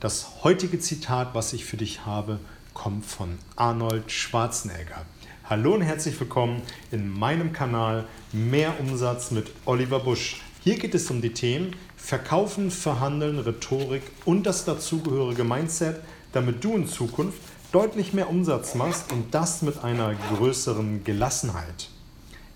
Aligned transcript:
Das 0.00 0.44
heutige 0.44 0.78
Zitat, 0.78 1.34
was 1.34 1.52
ich 1.52 1.66
für 1.66 1.76
dich 1.76 2.06
habe, 2.06 2.40
kommt 2.72 3.04
von 3.04 3.36
Arnold 3.56 4.10
Schwarzenegger. 4.10 5.04
Hallo 5.44 5.74
und 5.74 5.82
herzlich 5.82 6.18
willkommen 6.18 6.62
in 6.90 7.06
meinem 7.06 7.52
Kanal 7.52 8.06
Mehr 8.32 8.80
Umsatz 8.80 9.30
mit 9.30 9.48
Oliver 9.66 10.00
Busch. 10.00 10.40
Hier 10.64 10.78
geht 10.78 10.94
es 10.94 11.10
um 11.10 11.20
die 11.20 11.34
Themen 11.34 11.76
Verkaufen, 11.98 12.70
Verhandeln, 12.70 13.40
Rhetorik 13.40 14.04
und 14.24 14.44
das 14.44 14.64
dazugehörige 14.64 15.44
Mindset, 15.44 16.00
damit 16.32 16.64
du 16.64 16.76
in 16.76 16.88
Zukunft 16.88 17.42
deutlich 17.70 18.14
mehr 18.14 18.30
Umsatz 18.30 18.74
machst 18.74 19.12
und 19.12 19.34
das 19.34 19.60
mit 19.60 19.84
einer 19.84 20.14
größeren 20.34 21.04
Gelassenheit. 21.04 21.90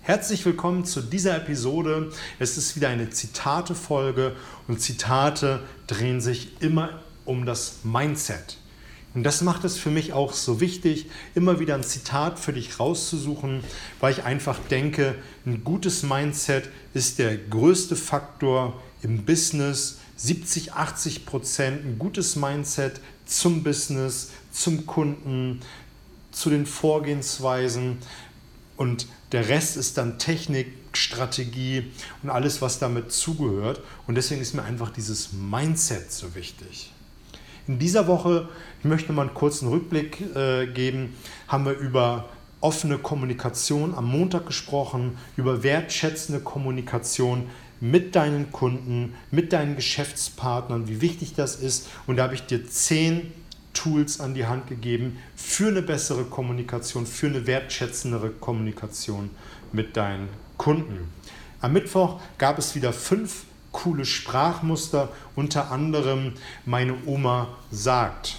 Herzlich 0.00 0.44
willkommen 0.44 0.84
zu 0.84 1.02
dieser 1.02 1.36
Episode. 1.36 2.10
Es 2.40 2.58
ist 2.58 2.74
wieder 2.74 2.88
eine 2.88 3.10
Zitate-Folge 3.10 4.34
und 4.66 4.80
Zitate 4.80 5.60
drehen 5.86 6.20
sich 6.20 6.60
immer 6.60 6.98
um 7.28 7.46
das 7.46 7.80
Mindset. 7.84 8.58
Und 9.14 9.22
das 9.22 9.42
macht 9.42 9.64
es 9.64 9.78
für 9.78 9.90
mich 9.90 10.12
auch 10.12 10.32
so 10.32 10.60
wichtig, 10.60 11.06
immer 11.34 11.60
wieder 11.60 11.74
ein 11.74 11.82
Zitat 11.82 12.38
für 12.38 12.52
dich 12.52 12.78
rauszusuchen, 12.78 13.64
weil 14.00 14.12
ich 14.12 14.24
einfach 14.24 14.58
denke, 14.70 15.14
ein 15.46 15.64
gutes 15.64 16.02
Mindset 16.02 16.68
ist 16.94 17.18
der 17.18 17.36
größte 17.36 17.96
Faktor 17.96 18.80
im 19.02 19.24
Business. 19.24 19.98
70, 20.16 20.72
80 20.72 21.26
Prozent 21.26 21.84
ein 21.84 21.98
gutes 21.98 22.34
Mindset 22.34 23.00
zum 23.24 23.62
Business, 23.62 24.30
zum 24.50 24.84
Kunden, 24.84 25.60
zu 26.32 26.50
den 26.50 26.66
Vorgehensweisen 26.66 27.98
und 28.76 29.06
der 29.32 29.48
Rest 29.48 29.76
ist 29.76 29.98
dann 29.98 30.18
Technik, 30.18 30.72
Strategie 30.92 31.90
und 32.22 32.30
alles, 32.30 32.62
was 32.62 32.78
damit 32.78 33.12
zugehört. 33.12 33.80
Und 34.06 34.14
deswegen 34.14 34.40
ist 34.40 34.54
mir 34.54 34.62
einfach 34.62 34.90
dieses 34.90 35.32
Mindset 35.32 36.10
so 36.10 36.34
wichtig. 36.34 36.92
In 37.68 37.78
dieser 37.78 38.06
Woche, 38.06 38.48
ich 38.78 38.86
möchte 38.86 39.12
mal 39.12 39.22
einen 39.26 39.34
kurzen 39.34 39.68
Rückblick 39.68 40.34
äh, 40.34 40.66
geben, 40.66 41.14
haben 41.48 41.66
wir 41.66 41.76
über 41.76 42.30
offene 42.62 42.96
Kommunikation 42.96 43.94
am 43.94 44.06
Montag 44.06 44.46
gesprochen, 44.46 45.18
über 45.36 45.62
wertschätzende 45.62 46.40
Kommunikation 46.40 47.44
mit 47.80 48.16
deinen 48.16 48.50
Kunden, 48.52 49.14
mit 49.30 49.52
deinen 49.52 49.76
Geschäftspartnern, 49.76 50.88
wie 50.88 51.02
wichtig 51.02 51.34
das 51.34 51.56
ist. 51.56 51.88
Und 52.06 52.16
da 52.16 52.24
habe 52.24 52.34
ich 52.34 52.46
dir 52.46 52.66
zehn 52.66 53.32
Tools 53.74 54.18
an 54.18 54.32
die 54.32 54.46
Hand 54.46 54.66
gegeben 54.66 55.18
für 55.36 55.68
eine 55.68 55.82
bessere 55.82 56.24
Kommunikation, 56.24 57.06
für 57.06 57.26
eine 57.26 57.46
wertschätzendere 57.46 58.30
Kommunikation 58.30 59.28
mit 59.72 59.94
deinen 59.96 60.28
Kunden. 60.56 61.12
Am 61.60 61.74
Mittwoch 61.74 62.18
gab 62.38 62.58
es 62.58 62.74
wieder 62.74 62.94
fünf 62.94 63.44
coole 63.72 64.04
Sprachmuster, 64.04 65.08
unter 65.36 65.70
anderem 65.70 66.32
meine 66.64 66.94
Oma 67.06 67.48
sagt. 67.70 68.36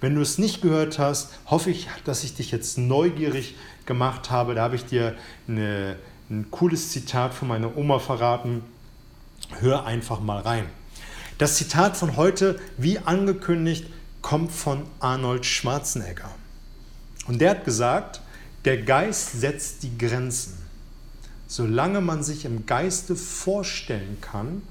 Wenn 0.00 0.14
du 0.14 0.20
es 0.20 0.38
nicht 0.38 0.62
gehört 0.62 0.98
hast, 0.98 1.30
hoffe 1.46 1.70
ich, 1.70 1.88
dass 2.04 2.24
ich 2.24 2.34
dich 2.34 2.50
jetzt 2.50 2.76
neugierig 2.76 3.54
gemacht 3.86 4.30
habe. 4.30 4.54
Da 4.54 4.62
habe 4.62 4.76
ich 4.76 4.84
dir 4.84 5.14
eine, 5.46 5.96
ein 6.28 6.50
cooles 6.50 6.90
Zitat 6.90 7.34
von 7.34 7.48
meiner 7.48 7.76
Oma 7.76 7.98
verraten. 7.98 8.64
Hör 9.60 9.86
einfach 9.86 10.20
mal 10.20 10.40
rein. 10.40 10.66
Das 11.38 11.56
Zitat 11.56 11.96
von 11.96 12.16
heute, 12.16 12.58
wie 12.76 12.98
angekündigt, 12.98 13.86
kommt 14.22 14.52
von 14.52 14.84
Arnold 15.00 15.44
Schwarzenegger. 15.46 16.30
Und 17.26 17.40
der 17.40 17.50
hat 17.50 17.64
gesagt, 17.64 18.20
der 18.64 18.82
Geist 18.82 19.40
setzt 19.40 19.82
die 19.82 19.96
Grenzen. 19.98 20.61
Solange 21.54 22.00
man 22.00 22.22
sich 22.22 22.46
im 22.46 22.64
Geiste 22.64 23.14
vorstellen 23.14 24.16
kann, 24.22 24.62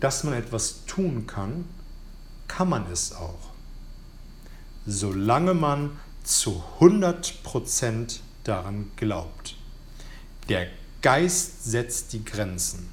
dass 0.00 0.22
man 0.22 0.34
etwas 0.34 0.84
tun 0.84 1.26
kann, 1.26 1.64
kann 2.46 2.68
man 2.68 2.84
es 2.92 3.14
auch. 3.14 3.48
Solange 4.86 5.54
man 5.54 5.92
zu 6.22 6.62
100% 6.78 8.18
daran 8.44 8.90
glaubt. 8.96 9.56
Der 10.50 10.66
Geist 11.00 11.64
setzt 11.64 12.12
die 12.12 12.22
Grenzen. 12.22 12.90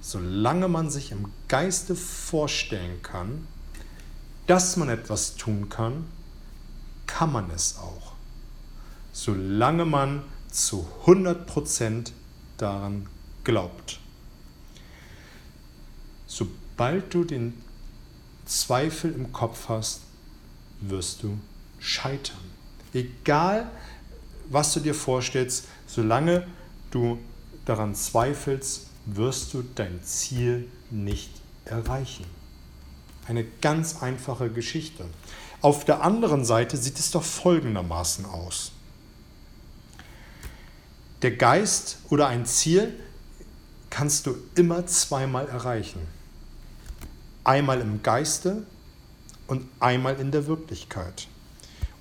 Solange 0.00 0.68
man 0.68 0.90
sich 0.90 1.10
im 1.10 1.32
Geiste 1.48 1.96
vorstellen 1.96 3.02
kann, 3.02 3.48
dass 4.46 4.76
man 4.76 4.90
etwas 4.90 5.34
tun 5.34 5.70
kann, 5.70 6.04
kann 7.08 7.32
man 7.32 7.50
es 7.50 7.78
auch. 7.78 8.12
Solange 9.12 9.84
man 9.84 10.22
zu 10.52 10.86
100% 11.04 12.12
daran 12.58 13.06
glaubt. 13.42 14.00
Sobald 16.26 17.12
du 17.12 17.24
den 17.24 17.54
Zweifel 18.46 19.12
im 19.12 19.32
Kopf 19.32 19.68
hast, 19.68 20.00
wirst 20.80 21.22
du 21.22 21.38
scheitern. 21.78 22.36
Egal, 22.92 23.70
was 24.48 24.72
du 24.72 24.80
dir 24.80 24.94
vorstellst, 24.94 25.66
solange 25.86 26.46
du 26.90 27.18
daran 27.64 27.94
zweifelst, 27.94 28.88
wirst 29.06 29.54
du 29.54 29.64
dein 29.74 30.02
Ziel 30.02 30.68
nicht 30.90 31.30
erreichen. 31.64 32.24
Eine 33.26 33.44
ganz 33.44 34.02
einfache 34.02 34.50
Geschichte. 34.50 35.04
Auf 35.60 35.84
der 35.84 36.02
anderen 36.02 36.44
Seite 36.44 36.76
sieht 36.76 36.98
es 36.98 37.10
doch 37.10 37.22
folgendermaßen 37.22 38.26
aus. 38.26 38.72
Der 41.24 41.34
Geist 41.34 41.96
oder 42.10 42.26
ein 42.26 42.44
Ziel 42.44 42.92
kannst 43.88 44.26
du 44.26 44.36
immer 44.56 44.86
zweimal 44.86 45.48
erreichen. 45.48 46.00
Einmal 47.44 47.80
im 47.80 48.02
Geiste 48.02 48.66
und 49.46 49.66
einmal 49.80 50.20
in 50.20 50.32
der 50.32 50.46
Wirklichkeit. 50.46 51.28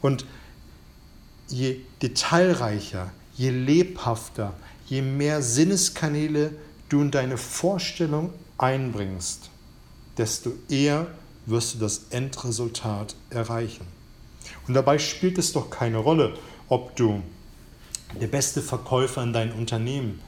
Und 0.01 0.25
je 1.47 1.79
detailreicher, 2.01 3.13
je 3.38 3.51
lebhafter, 3.51 4.56
je 4.88 5.01
mehr 5.01 5.41
Sinneskanäle 5.41 6.51
du 6.90 7.00
in 7.00 7.09
deine 7.09 7.38
Vorstellung 7.38 8.34
einbringst, 8.57 9.50
desto 10.17 10.51
eher 10.67 11.07
wirst 11.45 11.75
du 11.75 11.79
das 11.79 12.07
Endresultat 12.09 13.16
erreichen. 13.29 13.88
Und 14.67 14.73
dabei 14.73 15.00
spielt 15.00 15.38
es 15.38 15.53
doch 15.53 15.69
keine 15.69 16.00
Rolle, 16.00 16.38
ob 16.67 16.97
du 16.97 17.23
der 18.19 18.28
beste 18.28 18.62
Verkäufer 18.62 19.24
in 19.24 19.34
deinem 19.34 19.57
Unternehmen 19.57 20.19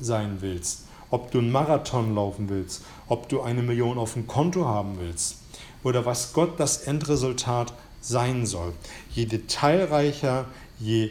sein 0.00 0.38
willst, 0.40 0.86
ob 1.10 1.30
du 1.30 1.38
einen 1.38 1.52
Marathon 1.52 2.14
laufen 2.14 2.48
willst, 2.48 2.82
ob 3.08 3.28
du 3.28 3.42
eine 3.42 3.62
Million 3.62 3.98
auf 3.98 4.14
dem 4.14 4.26
Konto 4.26 4.66
haben 4.66 4.98
willst 4.98 5.36
oder 5.82 6.04
was 6.06 6.32
Gott 6.32 6.58
das 6.58 6.78
Endresultat 6.78 7.72
sein 8.00 8.46
soll. 8.46 8.72
Je 9.14 9.26
detailreicher, 9.26 10.46
je, 10.78 11.10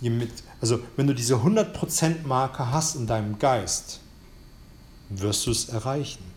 je 0.00 0.10
mit, 0.10 0.30
also 0.60 0.78
wenn 0.96 1.06
du 1.06 1.14
diese 1.14 1.36
100% 1.36 2.26
Marke 2.26 2.70
hast 2.70 2.96
in 2.96 3.06
deinem 3.06 3.38
Geist, 3.38 4.00
wirst 5.10 5.46
du 5.46 5.50
es 5.50 5.68
erreichen. 5.68 6.31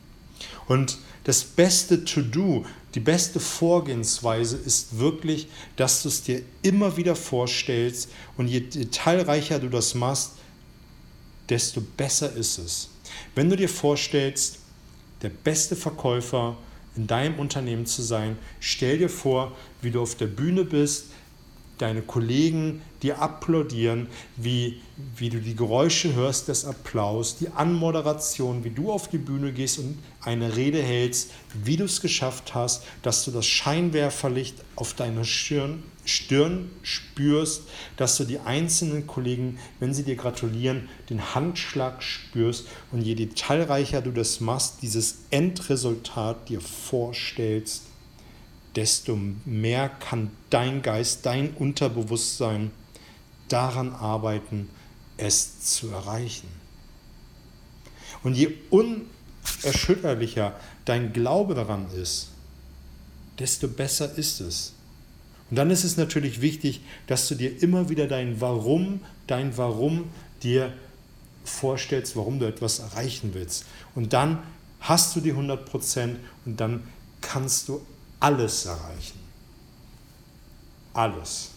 Und 0.68 0.98
das 1.24 1.44
beste 1.44 2.06
To-Do, 2.06 2.66
die 2.94 3.00
beste 3.00 3.40
Vorgehensweise 3.40 4.58
ist 4.58 5.00
wirklich, 5.00 5.48
dass 5.76 6.04
du 6.04 6.10
es 6.10 6.24
dir 6.24 6.42
immer 6.62 6.98
wieder 6.98 7.16
vorstellst 7.16 8.10
und 8.38 8.48
je 8.48 8.62
detailreicher 8.62 9.60
du 9.60 9.70
das 9.70 9.96
machst, 9.96 10.34
desto 11.50 11.82
besser 11.82 12.34
ist 12.34 12.58
es. 12.58 12.90
Wenn 13.34 13.50
du 13.50 13.58
dir 13.58 13.70
vorstellst, 13.70 14.60
der 15.22 15.30
beste 15.30 15.76
Verkäufer 15.76 16.58
in 16.96 17.08
deinem 17.08 17.40
Unternehmen 17.40 17.86
zu 17.86 18.02
sein, 18.02 18.38
stell 18.60 18.98
dir 18.98 19.10
vor, 19.10 19.56
wie 19.82 19.92
du 19.92 20.02
auf 20.02 20.16
der 20.16 20.28
Bühne 20.28 20.64
bist, 20.64 21.06
deine 21.78 22.02
Kollegen 22.02 22.82
dir 23.02 23.22
applaudieren, 23.22 24.08
wie, 24.38 24.82
wie 25.18 25.30
du 25.30 25.40
die 25.40 25.56
Geräusche 25.56 26.14
hörst 26.16 26.48
des 26.48 26.66
Applaus, 26.66 27.38
die 27.38 27.50
Anmoderation, 27.50 28.64
wie 28.64 28.70
du 28.70 28.92
auf 28.92 29.10
die 29.10 29.18
Bühne 29.18 29.52
gehst 29.52 29.80
und 29.80 30.00
eine 30.22 30.56
Rede 30.56 30.82
hältst, 30.82 31.32
wie 31.54 31.78
du 31.78 31.86
es 31.86 32.02
geschafft 32.02 32.56
hast, 32.56 32.84
dass 33.02 33.26
du 33.26 33.32
das 33.32 33.46
Scheinwerferlicht 33.46 34.56
auf 34.76 34.94
deiner 34.94 35.24
Stirn, 35.24 35.84
Stirn 36.06 36.70
spürst, 36.84 37.64
dass 37.98 38.18
du 38.18 38.26
die 38.26 38.40
einzelnen 38.40 39.08
Kollegen, 39.08 39.58
wenn 39.80 39.94
sie 39.94 40.04
dir 40.04 40.16
gratulieren, 40.16 40.88
den 41.10 41.36
Handschlag 41.36 42.04
spürst 42.04 42.68
und 42.92 43.02
je 43.02 43.16
detailreicher 43.16 44.02
du 44.02 44.12
das 44.12 44.40
machst, 44.40 44.82
dieses 44.82 45.20
Endresultat 45.32 46.50
dir 46.50 46.62
vorstellst 46.62 47.84
desto 48.76 49.18
mehr 49.46 49.90
kann 49.90 50.32
dein 50.50 50.82
Geist, 50.82 51.26
dein 51.26 51.52
Unterbewusstsein 51.54 52.72
daran 53.48 53.94
arbeiten, 53.94 54.70
es 55.18 55.62
zu 55.62 55.90
erreichen. 55.90 56.48
Und 58.24 58.36
je 58.36 58.54
unerschütterlicher 58.70 60.56
dein 60.86 61.14
Glaube 61.14 61.54
daran 61.56 61.88
ist, 61.92 62.30
desto 63.40 63.68
besser 63.68 64.18
ist 64.18 64.42
es. 64.42 64.74
Und 65.50 65.58
dann 65.58 65.70
ist 65.70 65.84
es 65.84 65.98
natürlich 65.98 66.42
wichtig, 66.42 66.82
dass 67.08 67.28
du 67.28 67.36
dir 67.36 67.62
immer 67.62 67.90
wieder 67.90 68.08
dein 68.08 68.42
Warum, 68.42 69.02
dein 69.28 69.56
Warum 69.58 70.06
dir 70.42 70.74
vorstellst, 71.44 72.16
warum 72.16 72.40
du 72.40 72.48
etwas 72.48 72.80
erreichen 72.80 73.32
willst. 73.34 73.66
Und 73.94 74.14
dann 74.14 74.40
hast 74.80 75.16
du 75.16 75.22
die 75.22 75.32
100 75.32 75.66
Prozent 75.66 76.18
und 76.46 76.60
dann 76.60 76.84
kannst 77.22 77.70
du 77.70 77.82
alles 78.26 78.66
erreichen. 78.66 79.20
Alles. 80.94 81.52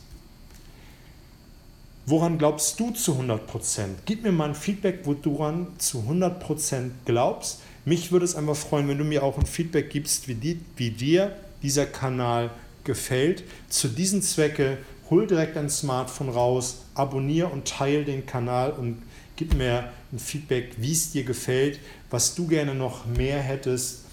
Woran 2.05 2.37
glaubst 2.37 2.79
du 2.79 2.91
zu 2.91 3.13
100%? 3.15 3.87
Gib 4.05 4.23
mir 4.23 4.33
mal 4.33 4.51
ein 4.51 4.55
Feedback, 4.55 5.01
wo 5.05 5.15
du 5.15 5.37
daran 5.37 5.69
zu 5.79 6.01
100% 6.01 6.91
glaubst. 7.07 7.61
Mich 7.87 8.13
würde 8.13 8.27
es 8.27 8.35
einfach 8.35 8.57
freuen, 8.57 8.87
wenn 8.87 8.99
du 8.99 9.05
mir 9.05 9.23
auch 9.23 9.39
ein 9.39 9.47
Feedback 9.47 9.89
gibst, 9.89 10.29
wie, 10.29 10.35
die, 10.35 10.61
wie 10.77 10.91
dir 10.91 11.35
dieser 11.63 11.87
Kanal 11.87 12.51
gefällt. 12.85 13.45
Zu 13.71 13.89
diesem 13.89 14.21
Zwecke 14.21 14.77
hol 15.09 15.27
direkt 15.27 15.57
dein 15.57 15.71
Smartphone 15.71 16.29
raus, 16.29 16.83
abonniere 16.95 17.49
und 17.49 17.67
teile 17.67 18.05
den 18.05 18.27
Kanal 18.27 18.73
und 18.73 19.03
gib 19.37 19.55
mir 19.55 19.91
ein 20.13 20.19
Feedback, 20.19 20.73
wie 20.77 20.93
es 20.93 21.13
dir 21.13 21.25
gefällt, 21.25 21.81
was 22.11 22.35
du 22.35 22.47
gerne 22.47 22.75
noch 22.75 23.07
mehr 23.07 23.41
hättest. 23.41 24.08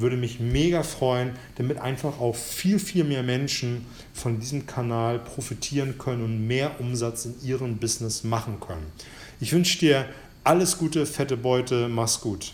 Würde 0.00 0.16
mich 0.16 0.40
mega 0.40 0.82
freuen, 0.82 1.32
damit 1.56 1.78
einfach 1.78 2.20
auch 2.20 2.34
viel, 2.34 2.78
viel 2.78 3.04
mehr 3.04 3.22
Menschen 3.22 3.84
von 4.14 4.40
diesem 4.40 4.66
Kanal 4.66 5.18
profitieren 5.18 5.98
können 5.98 6.24
und 6.24 6.46
mehr 6.46 6.80
Umsatz 6.80 7.26
in 7.26 7.34
ihrem 7.42 7.76
Business 7.76 8.24
machen 8.24 8.60
können. 8.60 8.86
Ich 9.40 9.52
wünsche 9.52 9.78
dir 9.78 10.06
alles 10.42 10.78
Gute, 10.78 11.04
fette 11.04 11.36
Beute, 11.36 11.88
mach's 11.88 12.20
gut. 12.20 12.52